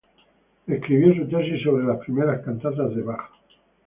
[0.65, 3.29] Escribió su tesis sobre las primeras cantatas de Bach.